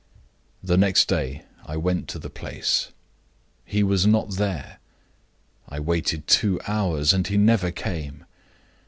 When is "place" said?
2.31-2.89